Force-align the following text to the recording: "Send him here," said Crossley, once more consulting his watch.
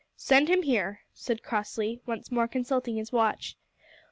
"Send 0.17 0.47
him 0.49 0.63
here," 0.63 1.01
said 1.13 1.43
Crossley, 1.43 2.01
once 2.07 2.31
more 2.31 2.47
consulting 2.47 2.95
his 2.95 3.11
watch. 3.11 3.55